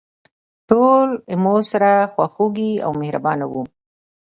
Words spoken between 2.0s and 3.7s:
خواخوږي او مهربانه وو.